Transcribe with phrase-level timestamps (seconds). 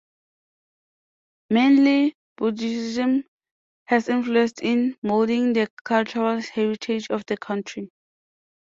[1.51, 3.23] Mainly Buddhism
[3.85, 7.91] has influenced in moulding the cultural heritage of the country.